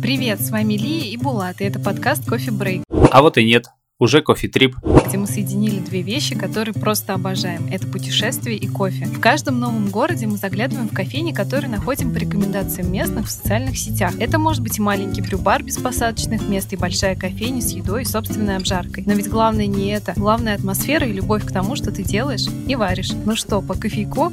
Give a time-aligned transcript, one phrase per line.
[0.00, 3.66] Привет, с вами Лия и Булат, и это подкаст «Кофе Брейк», А вот и нет.
[3.98, 4.76] Уже кофе-трип.
[5.08, 7.66] где мы соединили две вещи, которые просто обожаем.
[7.72, 9.06] Это путешествие и кофе.
[9.06, 13.76] В каждом новом городе мы заглядываем в кофейни, которые находим по рекомендациям местных в социальных
[13.76, 14.12] сетях.
[14.20, 18.04] Это может быть и маленький брю-бар без посадочных мест, и большая кофейня с едой и
[18.04, 19.02] собственной обжаркой.
[19.04, 20.12] Но ведь главное не это.
[20.14, 23.12] Главное атмосфера и любовь к тому, что ты делаешь и варишь.
[23.24, 24.32] Ну что, по кофейку?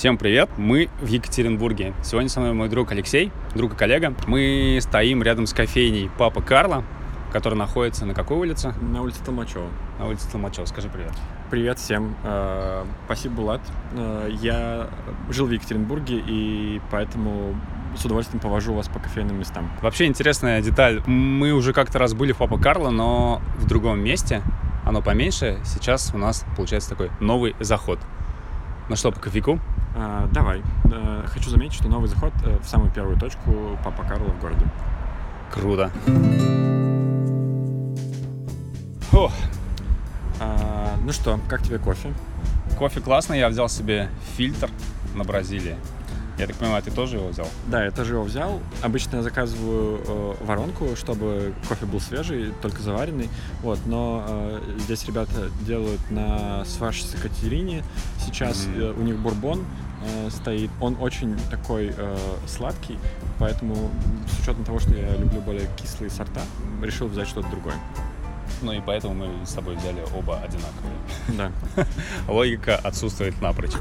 [0.00, 0.48] Всем привет!
[0.56, 1.92] Мы в Екатеринбурге.
[2.02, 4.14] Сегодня со мной мой друг Алексей, друг и коллега.
[4.26, 6.84] Мы стоим рядом с кофейней Папа Карла,
[7.30, 8.72] которая находится на какой улице?
[8.80, 9.68] На улице Толмачева.
[9.98, 10.64] На улице Толмачева.
[10.64, 11.12] Скажи привет.
[11.50, 12.16] Привет всем.
[12.24, 13.60] Э, Спасибо, Булат.
[13.92, 14.88] Э, Я
[15.28, 17.54] жил в Екатеринбурге, и поэтому
[17.94, 19.70] с удовольствием повожу вас по кофейным местам.
[19.82, 21.02] Вообще интересная деталь.
[21.04, 24.40] Мы уже как-то раз были в Папа Карло, но в другом месте.
[24.82, 25.58] Оно поменьше.
[25.62, 27.98] Сейчас у нас получается такой новый заход.
[28.90, 29.60] Ну что, по кофейку?
[29.94, 30.64] Э, Давай.
[30.90, 34.66] Э, Хочу заметить, что новый заход э, в самую первую точку Папа Карло в городе.
[35.52, 35.92] Круто.
[39.12, 39.30] О,
[40.40, 42.12] А, Ну что, как тебе кофе?
[42.78, 43.38] кофе классный.
[43.38, 44.68] Я взял себе фильтр
[45.14, 45.76] на Бразилии.
[46.40, 47.46] Я так понимаю, ты тоже его взял?
[47.66, 48.60] Да, я тоже его взял.
[48.80, 53.28] Обычно я заказываю э, воронку, чтобы кофе был свежий, только заваренный.
[53.62, 57.84] Вот, но э, здесь ребята делают на сваш с Екатерине.
[58.24, 58.80] Сейчас Мгм.
[58.80, 59.66] э, у них бурбон
[60.02, 60.70] э, стоит.
[60.80, 62.16] Он очень такой э,
[62.46, 62.98] сладкий,
[63.38, 63.90] поэтому
[64.26, 66.40] с учетом того, что я люблю более кислые сорта,
[66.82, 67.74] решил взять что-то другое.
[68.62, 70.94] Ну и поэтому мы с тобой взяли оба одинаковые.
[71.28, 71.52] Да.
[72.28, 73.72] Логика отсутствует напрочь.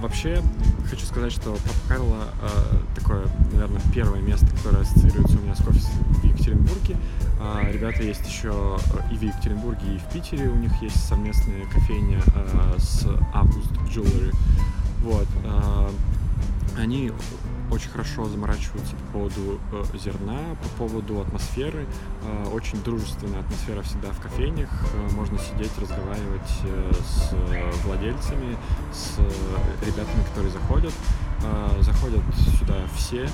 [0.00, 0.42] Вообще,
[0.88, 5.62] хочу сказать, что Папа Карло э, такое, наверное, первое место, которое ассоциируется у меня с
[5.62, 6.96] кофе в Екатеринбурге.
[7.40, 10.48] А, ребята есть еще э, и в Екатеринбурге, и в Питере.
[10.48, 14.34] У них есть совместная кофейня э, с Август Jewelry.
[15.02, 15.26] Вот.
[15.44, 15.90] э,
[16.78, 17.10] они
[17.70, 21.86] очень хорошо заморачиваются по поводу э, зерна, по поводу атмосферы.
[22.22, 24.68] Э, очень дружественная атмосфера всегда в кофейнях.
[24.94, 28.56] Э, можно сидеть, разговаривать э, с э, владельцами,
[28.92, 30.92] с э, ребятами, которые заходят.
[31.42, 32.22] Э, заходят
[32.58, 33.28] сюда все.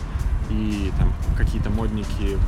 [0.51, 2.39] И там какие-то модники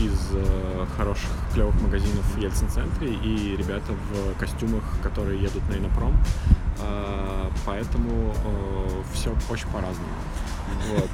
[0.00, 6.16] из э, хороших клевых магазинов в Ельцин-центре и ребята в костюмах, которые едут на Инопром.
[6.80, 8.34] Э, поэтому
[9.12, 10.08] все очень по-разному.
[10.90, 11.10] Вот.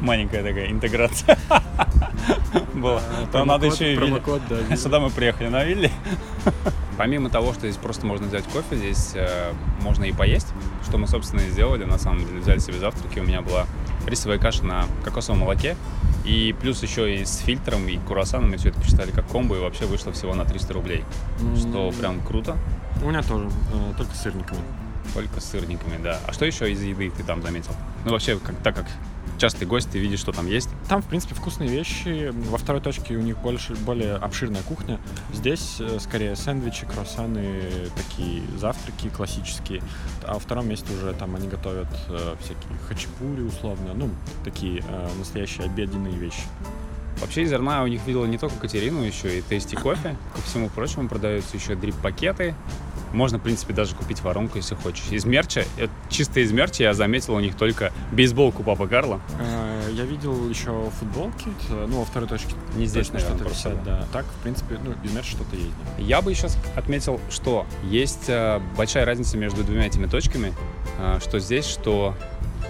[0.00, 1.38] Маленькая такая интеграция
[2.74, 3.00] была.
[3.00, 4.20] А, То надо еще и видно.
[4.76, 5.90] Сюда мы приехали на Вилли.
[6.96, 10.46] Помимо того, что здесь просто можно взять кофе, здесь э, можно и поесть,
[10.86, 11.84] что мы, собственно, и сделали.
[11.84, 13.18] На самом деле, взяли себе завтраки.
[13.18, 13.66] У меня была
[14.06, 15.76] рисовая каша на кокосовом молоке.
[16.24, 19.60] И плюс еще и с фильтром, и круассаном мы все это посчитали как комбо, и
[19.60, 21.04] вообще вышло всего на 300 рублей.
[21.56, 22.56] Что прям круто.
[23.02, 24.60] У меня тоже, э, только с сырниками.
[25.12, 26.20] Только с сырниками, да.
[26.26, 27.72] А что еще из еды ты там заметил?
[28.04, 28.86] Ну, вообще, как, так как
[29.38, 30.68] частый гость, ты видишь, что там есть.
[30.88, 32.32] Там, в принципе, вкусные вещи.
[32.50, 35.00] Во второй точке у них больше, более обширная кухня.
[35.32, 37.62] Здесь э, скорее сэндвичи, круассаны,
[37.96, 39.82] такие завтраки классические.
[40.24, 43.94] А во втором месте уже там они готовят э, всякие хачапури условно.
[43.94, 44.10] Ну,
[44.44, 46.42] такие э, настоящие обеденные вещи.
[47.20, 50.16] Вообще из зерна у них видела не только Катерину, еще и тести кофе.
[50.34, 52.54] Ко всему прочему продаются еще дрип-пакеты.
[53.14, 55.04] Можно, в принципе, даже купить воронку, если хочешь.
[55.10, 59.20] Из мерча, э, чисто из мерча я заметил у них только бейсболку Папа Карла.
[59.40, 62.54] Э, Я видел еще футболки, ну, во второй точке.
[62.74, 64.06] Не здесь, точно наверное, что-то висят, да.
[64.12, 65.70] Так, в принципе, ну, из мерча что-то есть.
[65.98, 70.52] Я бы еще отметил, что есть э, большая разница между двумя этими точками,
[71.20, 72.14] что здесь, что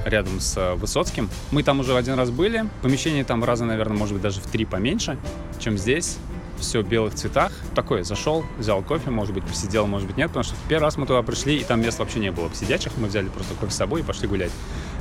[0.05, 1.31] рядом с Высоцким.
[1.51, 2.67] Мы там уже один раз были.
[2.83, 5.17] Помещение там раза, наверное, может быть, даже в три поменьше,
[5.59, 6.19] чем здесь.
[6.59, 7.53] Все в белых цветах.
[7.75, 10.97] Такой, зашел, взял кофе, может быть, посидел, может быть, нет, потому что в первый раз
[10.97, 12.93] мы туда пришли, и там мест вообще не было сидячих.
[12.97, 14.53] Мы взяли просто кофе с собой и пошли гулять.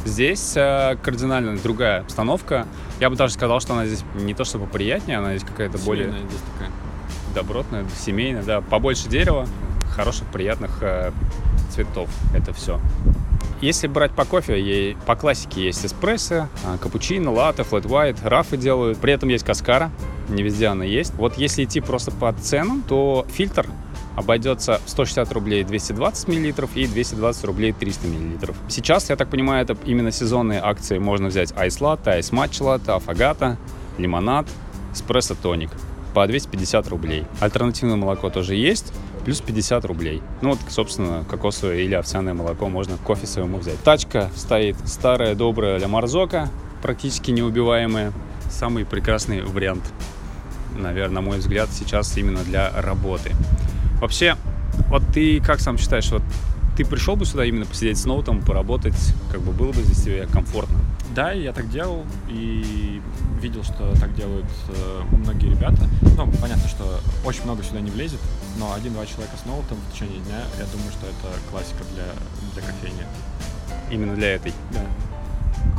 [0.05, 2.67] Здесь э, кардинально другая обстановка.
[2.99, 6.09] Я бы даже сказал, что она здесь не то чтобы приятнее, она здесь какая-то более
[6.09, 6.71] здесь такая.
[7.33, 9.47] добротная, семейная, да, побольше дерева,
[9.95, 11.11] хороших, приятных э,
[11.73, 12.09] цветов.
[12.35, 12.81] Это все.
[13.61, 18.97] Если брать по кофе, по классике есть эспрессо, а, капучино, латте, флэт white, рафы делают.
[18.97, 19.89] При этом есть каскара,
[20.29, 21.13] не везде она есть.
[21.15, 23.67] Вот если идти просто по ценам, то фильтр
[24.15, 28.55] обойдется в 160 рублей 220 миллилитров и 220 рублей 300 миллилитров.
[28.69, 30.97] Сейчас, я так понимаю, это именно сезонные акции.
[30.97, 33.57] Можно взять айс латте, айс матча латте, афагата,
[33.97, 34.47] лимонад,
[34.93, 35.71] эспрессо тоник
[36.13, 37.25] по 250 рублей.
[37.39, 38.93] Альтернативное молоко тоже есть,
[39.25, 40.21] плюс 50 рублей.
[40.41, 43.79] Ну вот, собственно, кокосовое или овсяное молоко можно кофе своему взять.
[43.83, 46.49] Тачка стоит старая, добрая ля Марзока,
[46.81, 48.13] практически неубиваемая.
[48.53, 49.83] Самый прекрасный вариант,
[50.75, 53.31] наверное, на мой взгляд, сейчас именно для работы.
[53.99, 54.37] Вообще,
[54.89, 56.21] вот ты как сам считаешь, вот
[56.77, 58.95] ты пришел бы сюда именно посидеть с ноутом, поработать,
[59.31, 60.77] как бы было бы здесь тебе комфортно?
[61.15, 63.01] Да, я так делал и
[63.41, 65.89] видел, что так делают э, многие ребята.
[66.15, 68.19] Ну, понятно, что очень много сюда не влезет,
[68.57, 72.05] но один-два человека с ноутом в течение дня, я думаю, что это классика для,
[72.53, 73.03] для кофейни.
[73.91, 74.53] Именно для этой?
[74.71, 74.81] Да.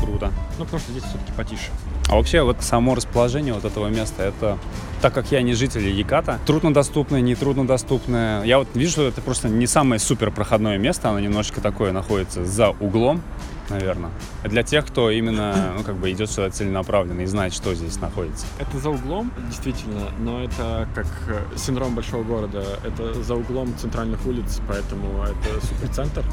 [0.04, 0.32] Круто.
[0.58, 1.70] Ну, потому что здесь все-таки потише.
[2.08, 4.58] А вообще вот само расположение вот этого места, это
[5.00, 8.44] так как я не житель Яката, труднодоступное, нетруднодоступное.
[8.44, 12.44] Я вот вижу, что это просто не самое супер проходное место, оно немножечко такое находится
[12.44, 13.22] за углом,
[13.70, 14.10] наверное.
[14.44, 18.46] Для тех, кто именно, ну, как бы идет сюда целенаправленно и знает, что здесь находится.
[18.58, 22.62] Это за углом, действительно, но это как э, синдром большого города.
[22.84, 26.24] Это за углом центральных улиц, поэтому это суперцентр.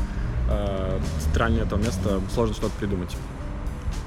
[0.50, 3.16] Э, Центральное этого места сложно что-то придумать.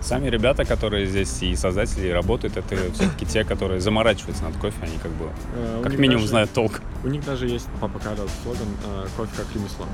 [0.04, 4.76] Сами ребята, которые здесь и создатели, и работают, это все-таки те, которые заморачиваются над кофе,
[4.82, 6.82] они как бы, Э, как минимум, даже- знают толк.
[7.04, 9.86] У них даже есть папа Карлос слоган э, «Кофе как ремесло».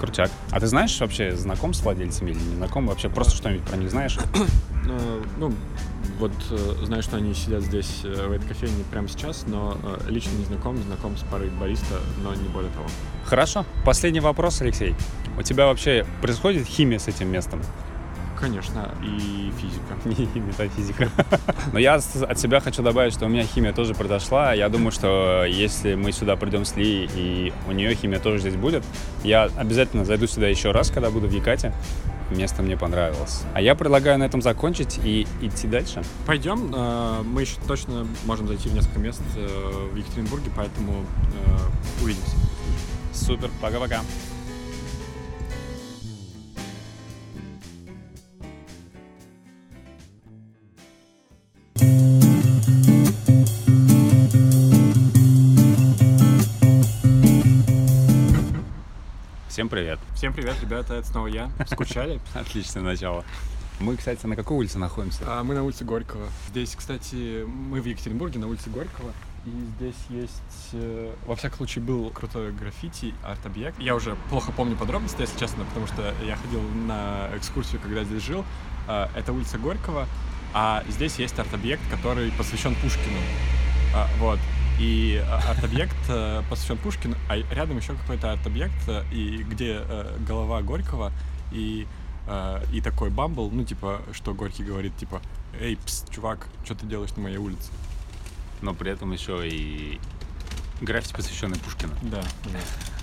[0.00, 0.30] Крутяк.
[0.50, 2.86] А ты знаешь вообще, знаком с владельцами или не знаком?
[2.86, 4.16] Вообще просто что-нибудь про них знаешь?
[4.84, 5.52] Э, Ну,
[6.18, 9.78] вот э, знаю, что они сидят здесь, в этой кофейне прямо сейчас, но
[10.08, 12.86] лично не знаком, знаком с парой бариста, но не более того.
[13.26, 13.64] Хорошо.
[13.84, 14.96] Последний вопрос, Алексей.
[15.38, 17.62] У тебя вообще происходит химия с этим местом?
[18.42, 19.96] Конечно, и физика.
[20.34, 21.08] Не метафизика.
[21.72, 24.52] Но я от себя хочу добавить, что у меня химия тоже произошла.
[24.52, 28.56] Я думаю, что если мы сюда придем с Ли, и у нее химия тоже здесь
[28.56, 28.82] будет,
[29.22, 31.72] я обязательно зайду сюда еще раз, когда буду в Якате.
[32.32, 33.42] Место мне понравилось.
[33.54, 36.02] А я предлагаю на этом закончить и идти дальше.
[36.26, 41.04] Пойдем, э, мы еще точно можем зайти в несколько мест э, в Екатеринбурге, поэтому
[41.46, 42.34] э, увидимся.
[43.12, 44.00] Супер, пока-пока.
[59.62, 60.00] Всем привет.
[60.16, 61.48] Всем привет, ребята, это снова я.
[61.70, 62.20] Скучали?
[62.34, 63.24] Отличное начало.
[63.78, 65.22] Мы, кстати, на какой улице находимся?
[65.24, 66.26] А, мы на улице Горького.
[66.48, 69.12] Здесь, кстати, мы в Екатеринбурге на улице Горького.
[69.46, 73.78] И здесь есть, э, во всяком случае, был крутой граффити, арт-объект.
[73.78, 78.24] Я уже плохо помню подробности, если честно, потому что я ходил на экскурсию, когда здесь
[78.24, 78.44] жил.
[78.88, 80.08] А, это улица Горького,
[80.54, 83.20] а здесь есть арт-объект, который посвящен Пушкину.
[83.94, 84.40] А, вот.
[84.78, 90.16] И а, арт-объект э, посвящен Пушкину, а рядом еще какой-то арт-объект, э, и где э,
[90.26, 91.12] голова Горького
[91.52, 91.86] и
[92.26, 95.20] э, и такой бамбл, ну типа, что Горький говорит, типа,
[95.60, 97.70] эй, пс, чувак, что ты делаешь на моей улице?
[98.60, 100.00] Но при этом еще и
[100.80, 101.92] граффити, посвященный Пушкину.
[102.02, 102.22] Да,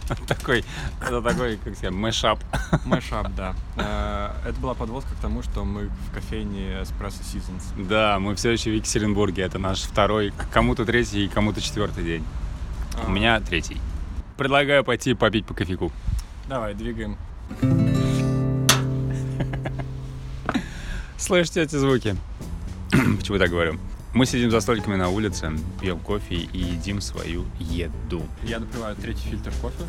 [0.27, 0.63] Такой,
[1.01, 2.39] это такой, как сказать, мэшап.
[2.85, 3.55] Мэшап, да.
[3.77, 7.87] Э, Это была подводка к тому, что мы в кофейне Espresso Seasons.
[7.87, 9.43] Да, мы все еще в Екатеринбурге.
[9.43, 12.23] Это наш второй, кому-то третий и кому-то четвертый день.
[13.05, 13.77] У А, меня третий.
[14.37, 15.91] Предлагаю пойти попить по кофейку.
[16.47, 17.17] Давай, двигаем.
[21.17, 22.15] Слышите эти звуки?
[22.91, 23.77] Почему так говорю?
[24.13, 28.23] Мы сидим за столиками на улице, пьем кофе и едим свою еду.
[28.43, 29.83] Я допиваю третий фильтр кофе.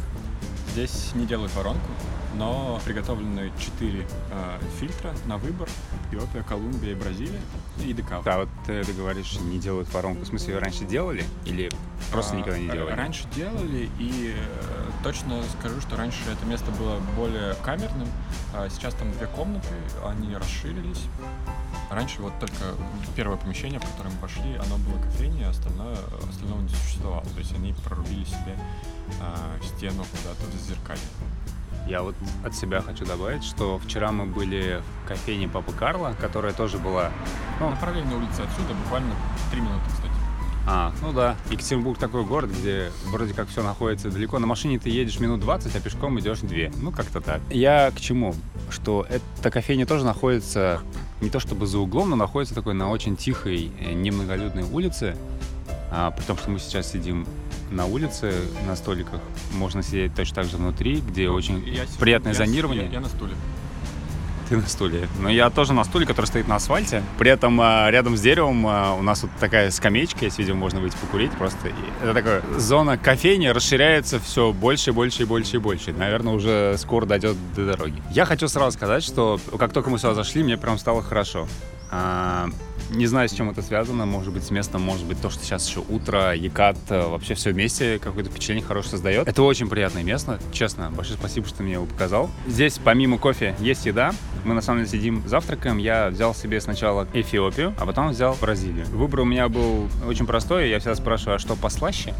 [0.72, 1.88] Здесь не делают воронку,
[2.36, 5.68] но приготовлены четыре э, фильтра на выбор.
[6.10, 7.40] Эфиопия, Колумбия и Бразилия.
[7.84, 8.22] И декаф.
[8.22, 10.22] Да, вот ты, ты говоришь, не делают воронку.
[10.22, 11.24] В смысле, раньше делали?
[11.46, 11.70] Или
[12.12, 12.92] просто А, никогда не делали?
[12.94, 18.08] Раньше делали, и э, точно скажу, что раньше это место было более камерным.
[18.52, 19.66] А сейчас там две комнаты,
[20.04, 21.06] они расширились.
[21.90, 22.54] Раньше вот только
[23.16, 25.96] первое помещение, в которое мы пошли, оно было кофейней, а остальное,
[26.28, 27.24] остального не существовало.
[27.24, 28.56] То есть они прорубили себе
[29.20, 31.00] а, стену куда-то в зеркале.
[31.88, 36.52] Я вот от себя хочу добавить, что вчера мы были в кофейне Папы Карла, которая
[36.52, 37.10] тоже была...
[37.58, 39.12] Ну, На параллельной улице отсюда буквально
[39.50, 40.12] три минуты, кстати.
[40.68, 44.38] а, ну да, Екатеринбург такой город, где вроде как все находится далеко.
[44.38, 46.48] На машине ты едешь минут 20, а пешком идешь 2.
[46.80, 47.40] Ну, как-то так.
[47.50, 48.34] Я к чему?
[48.68, 50.80] Что эта кофейня тоже находится
[51.20, 55.16] не то чтобы за углом, но находится такой на очень тихой, э, немноголюдной улице.
[55.90, 57.26] А, при том, что мы сейчас сидим
[57.70, 58.32] на улице,
[58.66, 59.20] на столиках.
[59.54, 62.86] Можно сидеть точно так же внутри, где очень Я сижу- приятное я с- зонирование.
[62.86, 63.34] Я, я на стуле.
[64.50, 65.08] Ты на стуле.
[65.20, 67.04] Но я тоже на стуле, который стоит на асфальте.
[67.20, 70.80] При этом а, рядом с деревом а, у нас вот такая скамеечка, есть, видимо, можно
[70.80, 71.68] выйти покурить просто.
[71.68, 75.92] И это такая зона кофейни расширяется все больше, больше и больше и больше.
[75.92, 78.02] Наверное, уже скоро дойдет до дороги.
[78.10, 81.46] Я хочу сразу сказать, что как только мы сюда зашли, мне прям стало хорошо.
[82.90, 84.04] Не знаю, с чем это связано.
[84.04, 87.52] Может быть, с местом, может быть, то, что сейчас еще утро, Якат, э, вообще все
[87.52, 89.28] вместе какое-то впечатление хорошее создает.
[89.28, 90.90] Это очень приятное место, честно.
[90.90, 92.30] Большое спасибо, что мне его показал.
[92.46, 94.12] Здесь, помимо кофе, есть еда.
[94.44, 95.78] Мы, на самом деле, сидим завтракаем.
[95.78, 98.86] Я взял себе сначала Эфиопию, а потом взял Бразилию.
[98.86, 100.68] Выбор у меня был очень простой.
[100.68, 102.14] Я всегда спрашиваю, а что послаще?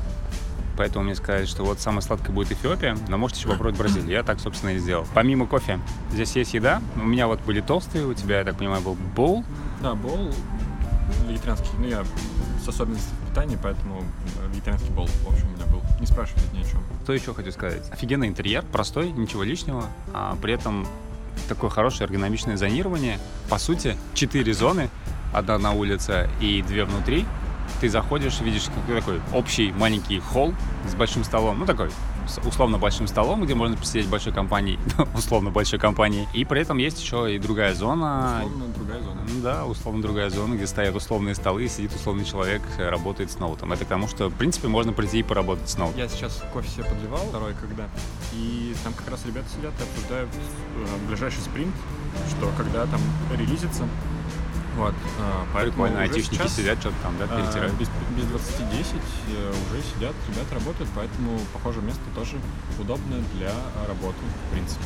[0.80, 4.12] поэтому мне сказали, что вот самое сладкое будет Эфиопия, но можете еще попробовать Бразилию.
[4.12, 5.06] Я так, собственно, и сделал.
[5.12, 5.78] Помимо кофе,
[6.10, 6.80] здесь есть еда.
[6.96, 9.44] У меня вот были толстые, у тебя, я так понимаю, был боул.
[9.82, 10.30] Да, бол
[11.28, 11.70] вегетарианский.
[11.78, 12.04] Ну, я
[12.62, 14.02] с особенностями питания, поэтому
[14.40, 15.82] э, вегетарианский бол, в общем, у меня был.
[15.99, 16.80] Не спрашивайте ни о чем.
[17.04, 17.90] Что еще хочу сказать?
[17.90, 20.87] Офигенный интерьер, простой, ничего лишнего, а при этом
[21.49, 23.18] такое хорошее эргономичное зонирование.
[23.49, 24.90] По сути, четыре зоны,
[25.32, 27.25] одна на улице и две внутри.
[27.80, 30.54] Ты заходишь, видишь какой такой общий маленький холл
[30.88, 31.90] с большим столом, ну такой
[32.38, 34.78] условно большим столом, где можно посидеть большой компанией,
[35.14, 36.28] условно большой компанией.
[36.34, 38.42] И при этом есть еще и другая зона.
[38.44, 39.20] Условно другая зона.
[39.42, 43.72] Да, условно другая зона, где стоят условные столы, сидит условный человек, работает с ноутом.
[43.72, 45.99] Это к тому, что, в принципе, можно прийти и поработать с ноутом.
[45.99, 47.88] Я сейчас кофе себе подливал, второй когда,
[48.34, 51.75] и там как раз ребята сидят и обсуждают э, ближайший спринт,
[52.30, 53.00] что когда там
[53.37, 53.84] релизится,
[54.80, 57.75] вот, а, поэтому Прикольно, айтишники сейчас, сидят, что-то там, да, а, перетирают.
[57.75, 58.96] без, без 20-10
[59.28, 62.37] э, уже сидят, ребята работают, поэтому, похоже, место тоже
[62.78, 63.52] удобное для
[63.87, 64.16] работы,
[64.49, 64.84] в принципе.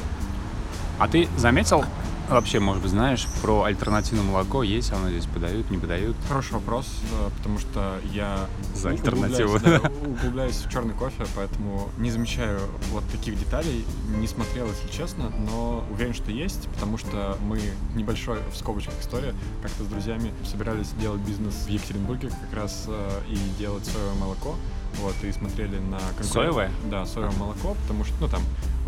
[0.98, 1.84] А ты заметил,
[2.30, 6.16] вообще, может быть, знаешь, про альтернативное молоко, есть оно здесь подают, не подают?
[6.28, 11.90] Хороший вопрос, э, потому что я За альтернативу, углубляюсь, да, углубляюсь в черный кофе, поэтому
[11.98, 12.60] не замечаю
[12.92, 13.84] вот таких деталей,
[14.18, 17.60] не смотрел, если честно, но уверен, что есть, потому что мы
[17.94, 23.20] небольшой в скобочках история, как-то с друзьями собирались делать бизнес в Екатеринбурге как раз э,
[23.28, 24.54] и делать соевое молоко,
[25.02, 25.98] вот, и смотрели на...
[26.18, 26.70] конкурен- Соевое?
[26.88, 28.42] Да, соевое молоко, потому что, ну, там,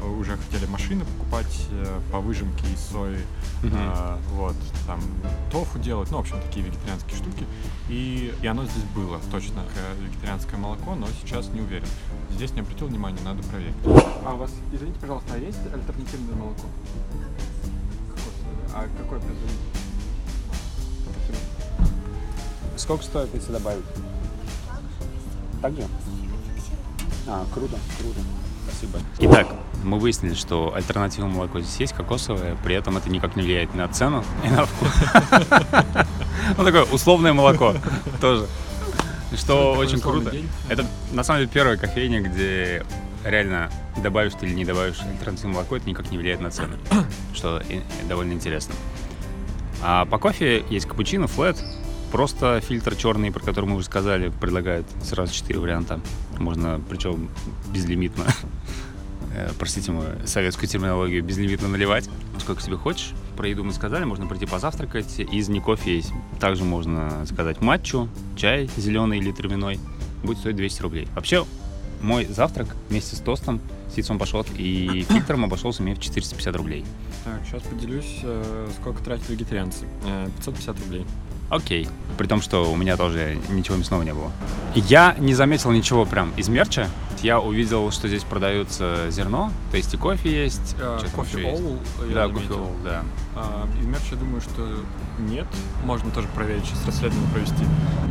[0.05, 3.19] уже хотели машины покупать э, по выжимке из сои,
[3.63, 3.77] Мгм.
[3.79, 4.55] а, вот,
[4.87, 5.01] там,
[5.51, 7.47] тофу делать, ну, в общем, такие вегетарианские штуки.
[7.89, 11.89] И, и оно здесь было, точно, э, вегетарианское молоко, но сейчас не уверен.
[12.31, 13.75] Здесь не обратил внимания, надо проверить.
[14.25, 16.67] А у вас, извините, пожалуйста, а есть альтернативное молоко?
[18.75, 19.57] А какой производитель?
[22.77, 23.85] Сколько стоит, если добавить?
[25.63, 25.87] Так же?
[27.27, 28.21] А, круто, круто.
[28.69, 28.99] Спасибо.
[29.19, 29.49] Итак,
[29.85, 33.89] мы выяснили, что альтернативное молоко здесь есть, кокосовое, при этом это никак не влияет на
[33.89, 34.91] цену и на вкус.
[36.57, 37.75] Ну, такое условное молоко
[38.21, 38.47] тоже.
[39.37, 40.33] Что очень круто.
[40.69, 42.85] Это, на самом деле, первая кофейня, где
[43.25, 46.77] реально добавишь ты или не добавишь альтернативное молоко, это никак не влияет на цену,
[47.35, 47.63] что
[48.09, 48.75] довольно интересно.
[49.83, 51.63] А по кофе есть капучино, флэт,
[52.11, 56.01] просто фильтр черный, про который мы уже сказали, предлагают сразу четыре варианта.
[56.39, 57.29] Можно, причем
[57.73, 58.25] безлимитно,
[59.35, 62.09] э, простите мою советскую терминологию, безлимитно наливать,
[62.41, 63.13] сколько себе хочешь.
[63.37, 65.21] Про еду мы сказали, можно прийти позавтракать.
[65.21, 66.13] Из не кофе есть.
[66.41, 69.79] Также можно заказать матчу, чай зеленый или травяной.
[70.23, 71.09] Будет стоить 200 рублей.
[71.15, 71.45] Вообще,
[72.01, 73.61] мой завтрак вместе с тостом,
[73.93, 76.85] с яйцом пашот и фильтром обошелся мне в 450 рублей.
[77.25, 79.87] Так, сейчас поделюсь, э, сколько тратят вегетарианцы.
[80.05, 81.07] Э, 550 рублей.
[81.51, 81.89] Окей.
[82.19, 84.33] При том, что у меня тоже ничего мясного не было.
[84.75, 86.89] Я не заметил ничего прям из мерча.
[87.23, 90.77] Я увидел, что здесь продается зерно, то есть и кофе есть.
[90.79, 91.47] Там кофе?
[91.49, 91.79] Оул,
[92.13, 93.03] Да, кофе Оул, да.
[93.35, 94.79] А, из мерча я думаю, что
[95.19, 95.47] нет.
[95.85, 97.65] Можно тоже проверить, сейчас расследование провести.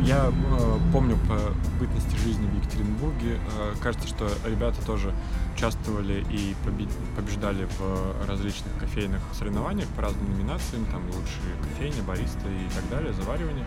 [0.04, 1.38] Я э, помню по
[1.80, 3.38] бытности жизни в Екатеринбурге.
[3.58, 5.12] э, кажется, что ребята тоже
[5.56, 10.84] участвовали и побе- побеждали в различных кофейных соревнованиях по разным номинациям.
[10.86, 13.64] Там лучшие кофейня, бариста и так далее, заваривание.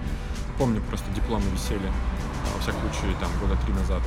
[0.58, 4.02] Помню, просто дипломы висели, а, во всяком случае, там года три назад.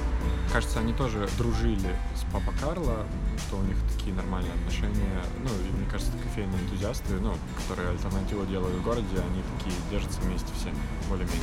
[0.53, 3.07] Кажется, они тоже дружили с Папа Карло,
[3.39, 5.23] что у них такие нормальные отношения.
[5.43, 10.21] Ну, и мне кажется, кофейные энтузиасты, ну, которые альтернативу делают в городе, они такие держатся
[10.21, 10.69] вместе все,
[11.09, 11.43] более-менее.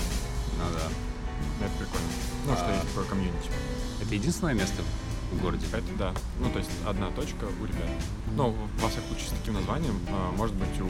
[0.57, 1.65] Ну да.
[1.65, 2.07] Это прикольно.
[2.47, 2.71] Ну, что А.
[2.73, 3.49] есть такое комьюнити.
[4.01, 4.83] Это единственное место
[5.31, 5.65] в городе?
[5.71, 6.13] Это да.
[6.39, 7.89] Ну, то есть одна точка у ребят.
[8.35, 10.87] Ну, во всяком случае, с таким названием, а, может быть, у,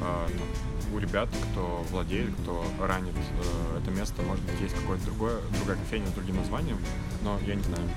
[0.00, 0.46] а, там,
[0.92, 5.76] у ребят, кто владеет, кто ранит э, это место, может быть, есть какое-то другое, другая
[5.76, 6.78] кофейня с другим названием,
[7.22, 7.88] но я не знаю.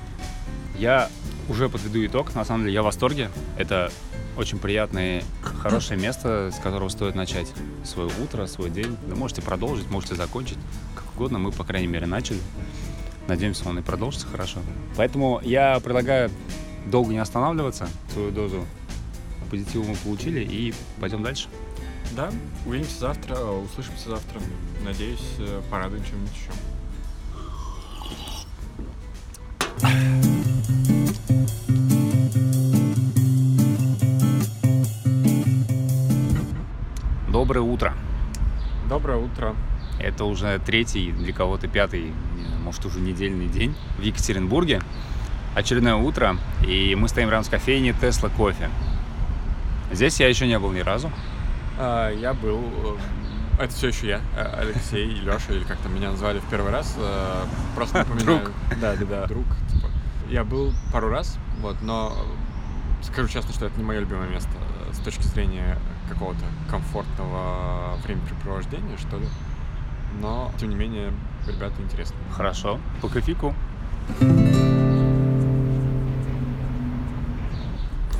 [0.77, 1.09] Я
[1.47, 2.33] уже подведу итог.
[2.35, 3.29] На самом деле я в восторге.
[3.57, 3.91] Это
[4.37, 7.53] очень приятное, хорошее место, с которого стоит начать
[7.85, 8.97] свое утро, свой день.
[9.07, 10.57] Вы можете продолжить, можете закончить.
[10.95, 11.39] Как угодно.
[11.39, 12.39] Мы, по крайней мере, начали.
[13.27, 14.59] Надеемся, он и продолжится хорошо.
[14.97, 16.29] Поэтому я предлагаю
[16.85, 17.87] долго не останавливаться.
[18.11, 18.65] Свою дозу
[19.49, 21.47] позитива мы получили и пойдем дальше.
[22.15, 22.31] Да,
[22.65, 24.39] увидимся завтра, э, услышимся завтра.
[24.85, 26.51] Надеюсь, э, порадуем чем-нибудь еще.
[37.27, 37.93] Доброе утро.
[38.87, 39.53] Доброе утро.
[39.99, 44.81] Это уже третий, для кого-то пятый, знаю, может уже недельный день в Екатеринбурге.
[45.53, 48.69] Очередное утро, и мы стоим рядом с кофейней Тесла Кофе.
[49.91, 51.11] Здесь я еще не был ни разу.
[51.77, 52.59] А, я был...
[53.57, 56.71] э, Это все еще я, э, Алексей, Леша, или как там меня назвали в первый
[56.71, 56.95] раз.
[56.97, 57.43] э,
[57.75, 58.43] Просто напоминаю.
[58.43, 58.51] Друг.
[58.81, 59.27] Да, да, да.
[59.27, 59.87] Друг, типа.
[60.29, 62.15] Я был пару раз, вот, но
[63.03, 64.49] скажу честно, что это не мое любимое место
[64.91, 65.77] с точки зрения
[66.09, 69.27] какого-то комфортного времяпрепровождения, что ли.
[70.21, 71.11] Но, тем не менее,
[71.45, 72.15] ребята интересны.
[72.31, 72.79] Хорошо.
[73.01, 73.53] По кофейку.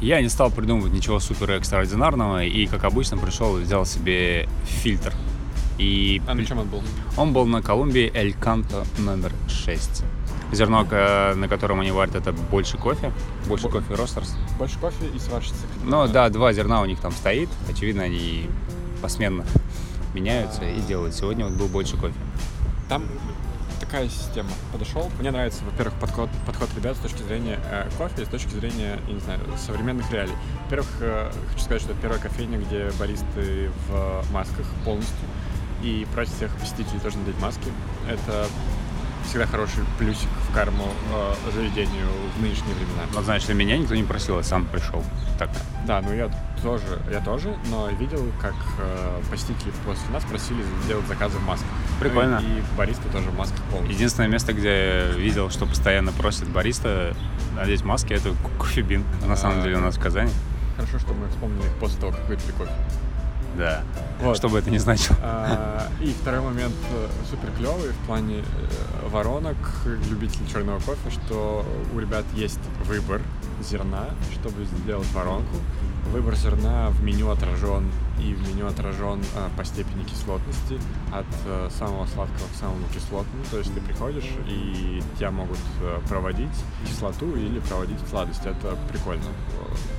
[0.05, 5.11] Я не стал придумывать ничего супер экстраординарного и, как обычно, пришел и взял себе фильтр.
[5.79, 6.83] И А на чем он был?
[7.17, 10.03] он был на Колумбии Эль Канто номер 6.
[10.51, 13.11] Зерно, ка- на котором они варят, это больше кофе,
[13.47, 14.35] больше Бо- кофе ростерс.
[14.59, 15.55] Больше кофе и сварщицы.
[15.83, 17.49] Ну да, два зерна у них там стоит.
[17.67, 18.47] Очевидно, они
[19.01, 19.43] посменно
[20.13, 21.15] меняются и делают.
[21.15, 22.13] Сегодня вот был больше кофе.
[22.89, 23.05] Там
[23.79, 24.49] такая система.
[24.71, 25.09] Подошел.
[25.19, 29.13] Мне нравится, во-первых, подход, подход ребят с точки зрения э, кофе с точки зрения, я
[29.13, 30.35] не знаю, современных реалий.
[30.65, 35.27] Во-первых, э, хочу сказать, что это первая кофейня, где баристы в масках полностью
[35.83, 37.71] и просят всех посетителей тоже надеть маски.
[38.09, 38.47] Это
[39.25, 43.21] всегда хороший плюсик в карму э, заведению в нынешние времена.
[43.23, 45.03] Знаешь, что меня никто не просил, я сам пришел.
[45.39, 45.49] Так.
[45.85, 46.29] Да, ну я
[46.63, 51.67] тоже, я тоже, но видел, как э, посетители после нас просили сделать заказы в масках.
[51.99, 52.39] Прикольно.
[52.39, 53.95] Ну и, и баристы тоже в масках полностью.
[53.95, 57.15] Единственное место, где я видел, что постоянно просят бариста
[57.55, 59.03] надеть маски, это ко- кофебин.
[59.25, 59.63] На самом А.
[59.63, 60.31] деле у нас в Казани.
[60.75, 62.71] Хорошо, что мы вспомнили их после того, как выпили кофе.
[63.57, 63.83] Да.
[64.21, 64.37] Вот.
[64.37, 65.17] Что бы это ни значило.
[65.21, 69.57] А, и второй момент э, супер клевый в плане э, воронок
[70.09, 73.21] любителей черного кофе, что у ребят есть выбор
[73.61, 75.55] зерна, чтобы сделать воронку.
[76.11, 80.79] Выбор зерна в меню отражен и в меню отражен э, по степени кислотности
[81.11, 83.43] от э, самого сладкого к самому кислотному.
[83.51, 85.59] То есть ты приходишь и тебя могут
[86.07, 86.55] проводить
[86.87, 88.45] кислоту или проводить сладость.
[88.45, 89.25] Это прикольно,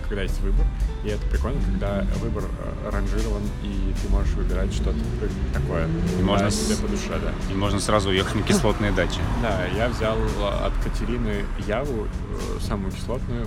[0.09, 0.65] когда есть выбор.
[1.05, 4.99] И это прикольно, когда выбор э, ранжирован, и ты можешь выбирать что-то
[5.53, 5.87] такое.
[6.19, 7.33] И можно да, с- себе по душе, да.
[7.53, 9.21] И можно сразу уехать на кислотные дачи.
[9.43, 13.47] Да, я взял э, от Катерины Яву, э, самую кислотную.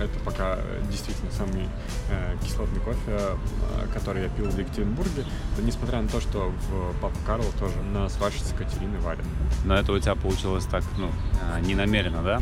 [0.00, 1.68] Это пока э, действительно самый
[2.10, 3.36] э, кислотный кофе, э,
[3.94, 5.24] который я пил в Екатеринбурге.
[5.62, 9.24] Несмотря на то, что в Папа Карло тоже на сварщице Катерины варят.
[9.64, 11.10] Но это у тебя получилось так, ну,
[11.42, 12.40] а, не намеренно, да?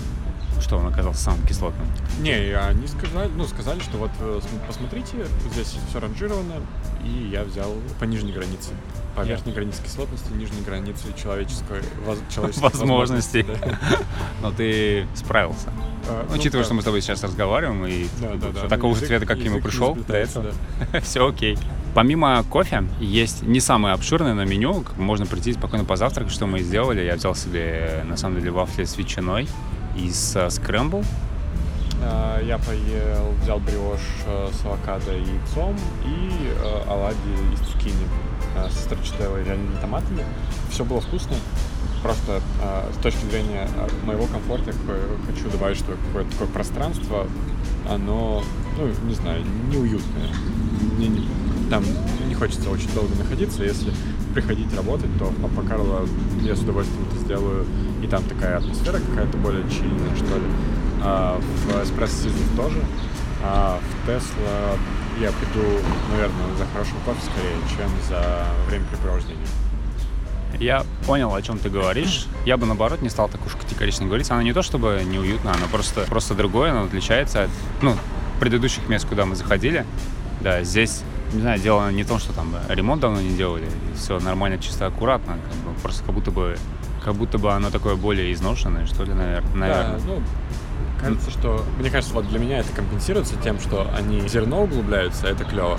[0.63, 1.87] Что он оказался самым кислотным.
[2.21, 6.55] Не, они сказали, ну, сказали, что вот э, см- посмотрите, здесь все ранжировано,
[7.05, 8.71] и я взял по нижней границе.
[9.17, 13.43] По верхней границе кислотности, нижней границе человеческой, воз- человеческих Возможностей.
[13.43, 13.97] возможностей,
[14.41, 15.69] Но ты справился.
[16.09, 16.65] Э, ну, Учитывая, да.
[16.67, 18.69] что мы с тобой сейчас разговариваем, и Да, да, да.
[18.69, 20.53] такого Ну, же язык- цвета, как и язык пришел до этого,
[20.93, 21.01] да.
[21.01, 21.59] все окей.
[21.95, 24.83] Помимо кофе, есть не самое обширное на меню.
[24.97, 27.03] Можно прийти спокойно позавтракать, что мы и сделали.
[27.03, 29.47] Я взял себе, на самом деле, вафли с ветчиной
[29.97, 31.05] из э, скрэмбл.
[32.03, 36.31] А, Я поел, взял бриош э, с авокадо и яйцом и
[36.63, 38.07] э, оладьи из цукини
[38.57, 40.25] э, со строчителлой реальными томатами.
[40.71, 41.37] Все было вкусно.
[42.03, 47.27] Просто э, с точки зрения э, моего комфорта я хочу добавить, что какое-то такое пространство,
[47.89, 48.43] оно,
[48.79, 50.29] ну, не знаю, неуютное.
[50.97, 51.29] Мне не-
[51.71, 51.85] там
[52.29, 53.63] не хочется очень долго находиться.
[53.63, 53.93] Если
[54.35, 56.07] приходить работать, то в Папа Карло
[56.43, 57.67] я с удовольствием это сделаю.
[58.13, 60.45] Там такая атмосфера какая-то более чильная, что ли.
[61.03, 62.79] А в эспрессо Seasons тоже.
[63.43, 64.77] А в Тесла
[65.19, 65.67] я приду,
[66.11, 69.49] наверное, за хорошим кофе скорее, чем за времяпрепровождением.
[70.61, 72.27] Я понял, о чем ты говоришь.
[72.45, 74.31] Я бы, наоборот, не стал так уж категорично говорить.
[74.31, 77.97] Она не то чтобы неуютно, она просто, просто другое, она отличается от ну,
[78.41, 79.87] предыдущих мест, куда мы заходили.
[80.43, 81.01] Да, здесь,
[81.33, 84.85] не знаю, дело не в том, что там ремонт давно не делали, все нормально, чисто,
[84.85, 85.39] аккуратно.
[85.49, 86.59] как бы, просто как будто бы
[87.05, 89.99] как будто бы оно такое более изношенное, что ли, навер- наверное.
[89.99, 90.23] Да, ну,
[91.01, 91.65] кажется, что...
[91.79, 95.79] Мне кажется, вот для меня это компенсируется тем, что они зерно углубляются, это клево.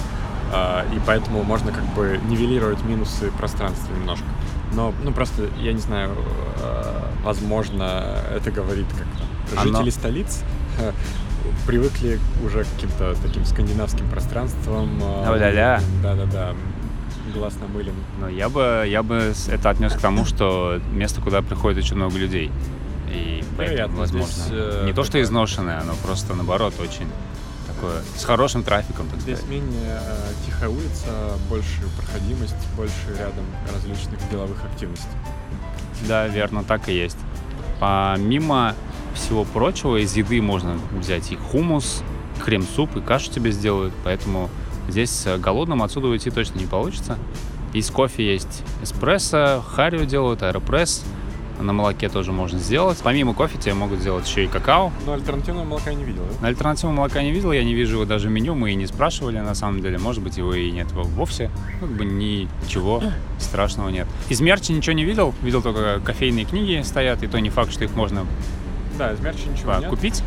[0.51, 4.25] А, и поэтому можно как бы нивелировать минусы пространства немножко.
[4.73, 6.12] Но, ну, просто, я не знаю,
[6.62, 8.03] э, возможно,
[8.36, 10.41] это говорит как Оно- жители столиц
[10.79, 10.91] э,
[11.67, 14.99] привыкли уже к каким-то таким скандинавским пространствам.
[15.01, 15.79] э, Ля-ля-ля.
[16.01, 16.53] Да-да-да.
[17.33, 17.93] Глаз намылен.
[18.19, 22.17] Но я бы, я бы это отнес к тому, что место, куда приходит очень много
[22.17, 22.51] людей.
[23.09, 27.07] И поэтому, Вероятно, возможно, здесь, э, не то, что изношенное, оно просто, наоборот, очень
[27.67, 29.55] такое, с хорошим трафиком, так Здесь сказать.
[29.55, 31.05] менее э, тихая улица,
[31.49, 35.07] больше проходимость, больше рядом различных деловых активностей.
[36.07, 37.17] Да, верно, так и есть.
[37.79, 38.73] Помимо
[39.13, 42.01] всего прочего, из еды можно взять и хумус,
[42.43, 44.49] крем-суп, и кашу тебе сделают, поэтому
[44.89, 47.17] здесь э, голодным отсюда уйти точно не получится.
[47.74, 51.04] Из кофе есть эспрессо, харио делают, аэропресс,
[51.60, 53.00] на молоке тоже можно сделать.
[53.04, 54.91] Помимо кофе тебе могут сделать еще и какао.
[55.06, 56.48] Но альтернативного молока я не видел, да?
[56.48, 59.39] Альтернативного молока не видел, я не вижу его даже в меню, мы и не спрашивали
[59.39, 59.98] на самом деле.
[59.98, 61.50] Может быть, его и нет во- вовсе.
[61.80, 63.02] Ну, как бы ничего
[63.39, 64.08] страшного нет.
[64.30, 67.84] Из мерча ничего не видел, видел только кофейные книги стоят, и то не факт, что
[67.86, 68.26] их можно
[68.98, 69.89] Да, из мерча ничего нет.
[69.89, 70.22] Купить?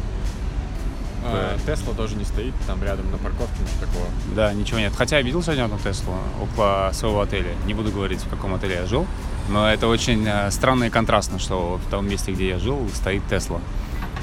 [1.33, 4.07] А, Тесла тоже не стоит там рядом на парковке, ничего такого.
[4.35, 4.93] Да, ничего нет.
[4.97, 7.55] Хотя я видел сегодня одну Теслу около своего отеля.
[7.67, 9.07] Не буду говорить, в каком отеле я жил.
[9.49, 13.27] Но это очень э, странно и контрастно, что в том месте, где я жил, стоит
[13.29, 13.61] Тесла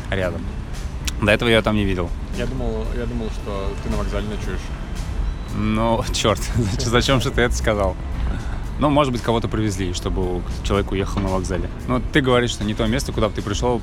[0.10, 0.42] рядом.
[1.22, 2.10] До этого я там не видел.
[2.38, 4.60] Я думал, я думал, что ты на вокзале ночуешь.
[5.56, 6.42] Ну, черт,
[6.80, 7.96] зачем же ты это сказал?
[8.80, 11.70] Ну, может быть, кого-то привезли, чтобы человек уехал на вокзале.
[11.88, 13.82] Но ты говоришь, что не то место, куда бы ты пришел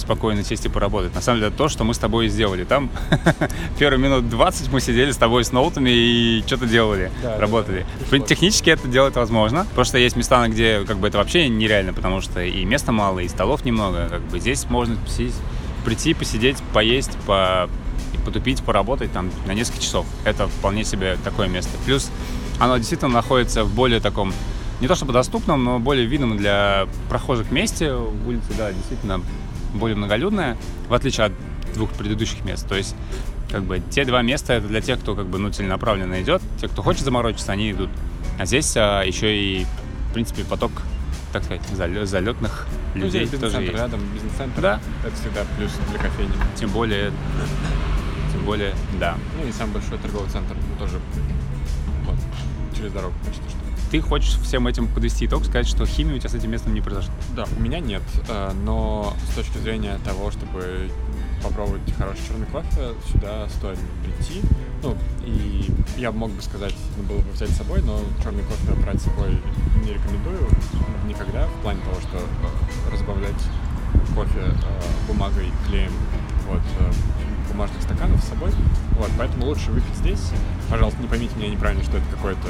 [0.00, 1.14] спокойно сесть и поработать.
[1.14, 2.64] На самом деле, это то, что мы с тобой и сделали.
[2.64, 2.90] Там
[3.78, 7.86] первые минут 20 мы сидели с тобой с ноутами и что-то делали, Да, да, работали.
[8.00, 8.06] да.
[8.10, 9.66] Принципе, Технически это делать возможно.
[9.74, 13.28] Просто есть места, где как бы это вообще нереально, потому что и места мало, и
[13.28, 14.08] столов немного.
[14.08, 15.34] Как бы здесь можно посидеть,
[15.84, 17.68] прийти, посидеть, поесть, по
[18.24, 20.04] потупить, поработать там на несколько часов.
[20.24, 21.70] Это вполне себе такое место.
[21.86, 22.10] Плюс
[22.58, 24.32] оно действительно находится в более таком,
[24.80, 27.92] не то чтобы доступном, но более видном для прохожих месте.
[27.94, 29.22] Улица, да, действительно
[29.74, 30.56] более многолюдная,
[30.88, 31.32] в отличие от
[31.74, 32.66] двух предыдущих мест.
[32.68, 32.94] То есть,
[33.50, 36.42] как бы, те два места это для тех, кто как бы, ну, целенаправленно идет.
[36.60, 37.90] Те, кто хочет заморочиться, они идут.
[38.38, 39.66] А здесь а, еще и,
[40.10, 40.72] в принципе, поток,
[41.32, 43.82] так сказать, залё- залетных Ну, людей здесь тоже бизнес-центр есть.
[43.82, 44.60] рядом, бизнес-центр.
[44.60, 44.80] Да.
[45.04, 46.32] Это всегда плюс для кофейни.
[46.56, 47.12] Тем более,
[48.32, 49.16] тем более, да.
[49.40, 51.00] Ну и самый большой торговый центр ну, тоже
[52.06, 52.16] вот,
[52.76, 53.57] через дорогу почти что.
[53.90, 56.82] Ты хочешь всем этим подвести итог, сказать, что химия у тебя с этим местом не
[56.82, 57.12] произошла.
[57.34, 60.90] Да, у меня нет, э, но с точки зрения того, чтобы
[61.42, 64.42] попробовать хороший черный кофе, сюда стоит прийти.
[64.82, 68.78] Ну, и я мог бы сказать, ну, было бы взять с собой, но черный кофе
[68.82, 69.40] брать с собой
[69.82, 70.48] не рекомендую
[71.06, 73.42] никогда, в плане того, что э, разбавлять
[74.14, 75.92] кофе э, бумагой, клеем,
[76.46, 76.60] вот,
[77.48, 78.50] бумажных стаканов с собой.
[78.98, 80.30] Вот, поэтому лучше выпить здесь.
[80.70, 82.48] Пожалуйста, не поймите меня неправильно, что это какое-то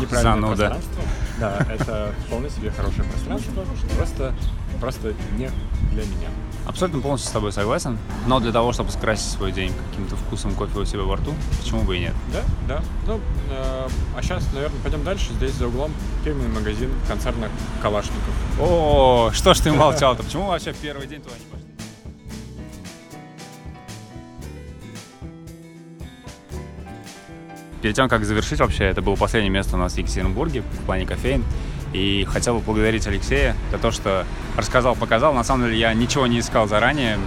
[0.00, 0.70] неправильное Зануда.
[0.70, 1.02] пространство.
[1.40, 3.64] Да, это вполне себе хорошее пространство,
[3.96, 4.34] просто,
[4.80, 5.50] просто не
[5.90, 6.28] для меня.
[6.66, 7.98] Абсолютно полностью с тобой согласен.
[8.26, 11.82] Но для того, чтобы скрасить свой день каким-то вкусом кофе у себя во рту, почему
[11.82, 12.14] бы и нет?
[12.32, 12.82] Да, да.
[13.06, 15.32] Ну, э, а сейчас, наверное, пойдем дальше.
[15.32, 15.90] Здесь за углом
[16.24, 17.48] фирменный магазин концерна
[17.82, 18.34] Калашников.
[18.60, 20.22] О, что ж ты молчал-то?
[20.22, 21.61] Почему вообще первый день туда не пошли?
[27.82, 31.04] Перед тем, как завершить вообще, это было последнее место у нас в Екатеринбурге в плане
[31.04, 31.44] кофеин.
[31.92, 34.24] И хотел бы поблагодарить Алексея за то, что
[34.56, 35.34] рассказал, показал.
[35.34, 37.18] На самом деле я ничего не искал заранее.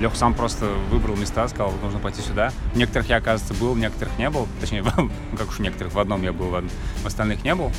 [0.00, 2.52] Лех сам просто выбрал места, сказал, нужно пойти сюда.
[2.74, 4.48] В некоторых я, оказывается, был, в некоторых не был.
[4.60, 4.82] Точнее,
[5.38, 7.70] как уж в некоторых, в одном я был, в остальных не был.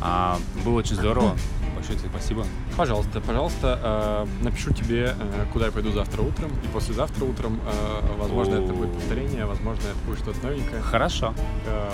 [0.00, 1.36] А, было очень здорово.
[1.80, 2.46] Большое тебе спасибо.
[2.76, 6.50] Пожалуйста, пожалуйста, э, напишу тебе, э, куда я пойду завтра утром.
[6.62, 10.82] И послезавтра утром, э, возможно, это будет повторение, возможно, это будет что-то новенькое.
[10.82, 11.32] Хорошо.
[11.66, 11.90] Э,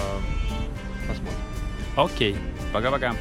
[1.07, 1.38] посмотрим.
[1.96, 2.37] Окей.
[2.72, 3.14] Пока-пока.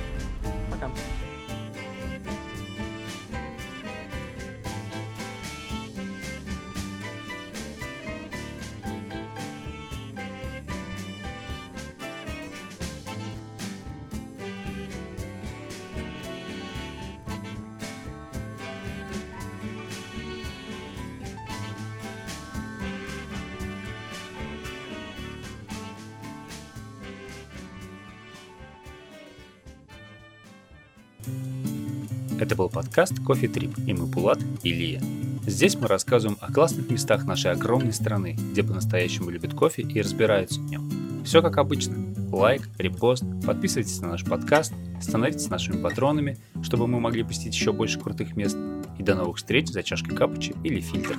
[32.45, 35.01] Это был подкаст «Кофе Трип» и мы Пулат и Лия.
[35.47, 40.61] Здесь мы рассказываем о классных местах нашей огромной страны, где по-настоящему любят кофе и разбираются
[40.61, 40.87] в нем.
[41.25, 41.95] Все как обычно.
[42.31, 47.99] Лайк, репост, подписывайтесь на наш подкаст, становитесь нашими патронами, чтобы мы могли посетить еще больше
[47.99, 48.57] крутых мест.
[48.99, 51.17] И до новых встреч за чашкой капучи или фильтр.